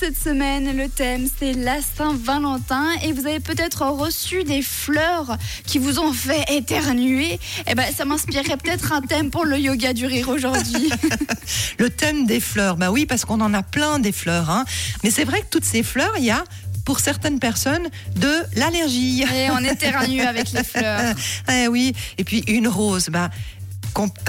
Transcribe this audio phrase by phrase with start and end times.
[0.00, 0.74] cette semaine.
[0.78, 2.88] Le thème, c'est la Saint-Valentin.
[3.04, 7.38] Et vous avez peut-être reçu des fleurs qui vous ont fait éternuer.
[7.66, 10.90] Eh ben, ça m'inspirerait peut-être un thème pour le yoga du rire aujourd'hui.
[11.78, 14.48] Le thème des fleurs, bah oui, parce qu'on en a plein des fleurs.
[14.48, 14.64] Hein.
[15.04, 16.44] Mais c'est vrai que toutes ces fleurs, il y a
[16.86, 19.22] pour certaines personnes de l'allergie.
[19.22, 21.14] Et on éternue avec les fleurs.
[21.52, 23.30] Eh oui, et puis une rose, bah,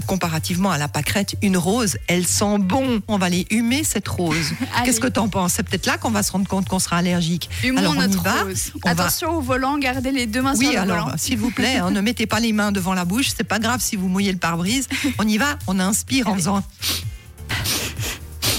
[0.07, 3.01] comparativement à la pâquerette, une rose, elle sent bon.
[3.07, 4.51] On va aller humer cette rose.
[4.85, 5.53] Qu'est-ce que t'en penses?
[5.53, 7.49] C'est peut-être là qu'on va se rendre compte qu'on sera allergique.
[7.63, 8.43] Humons Alors on y notre va.
[8.43, 8.71] rose.
[8.83, 11.17] on va- Attention au volant, gardez les deux mains Oui, sur le alors, volant.
[11.17, 13.29] s'il vous plaît, hein, ne mettez pas les mains devant la bouche.
[13.35, 14.87] C'est pas grave si vous mouillez le pare-brise.
[15.19, 16.63] On y va, on inspire en faisant.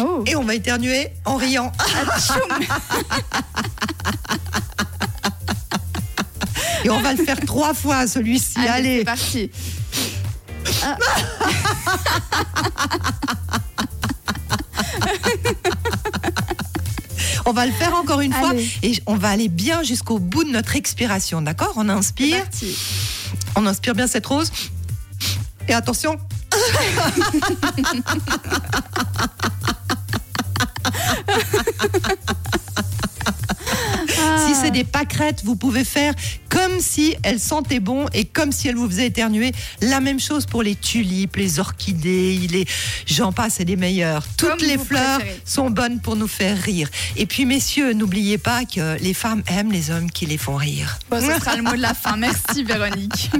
[0.00, 0.24] Oh.
[0.26, 1.70] Et on va éternuer en riant.
[6.84, 8.58] Et on va le faire trois fois, celui-ci.
[8.58, 8.98] Allez, Allez.
[8.98, 9.50] c'est parti.
[17.44, 18.52] On va le faire encore une fois
[18.82, 22.44] et on va aller bien jusqu'au bout de notre expiration, d'accord On inspire,
[23.56, 24.52] on inspire bien cette rose.
[25.68, 26.18] Et attention,
[34.72, 36.14] des pâquerettes, vous pouvez faire
[36.48, 39.52] comme si elles sentaient bon et comme si elles vous faisaient éternuer.
[39.80, 42.66] La même chose pour les tulipes, les orchidées, les
[43.06, 44.24] j'en passe et les meilleurs.
[44.36, 45.40] Toutes Comme les fleurs préférez.
[45.44, 46.88] sont bonnes pour nous faire rire.
[47.16, 50.98] Et puis messieurs, n'oubliez pas que les femmes aiment les hommes qui les font rire.
[51.10, 52.16] Bon, ce sera le mot de la fin.
[52.16, 53.30] Merci Véronique.